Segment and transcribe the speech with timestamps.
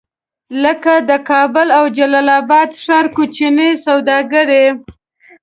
[0.63, 4.47] لکه د کابل او جلال اباد ښار کوچني سوداګر.